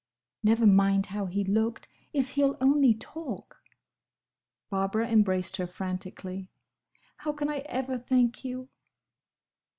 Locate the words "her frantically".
5.57-6.49